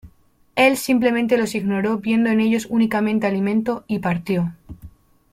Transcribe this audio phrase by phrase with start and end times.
[0.55, 4.55] Él simplemente los ignoró viendo en ellos únicamente alimento y partió.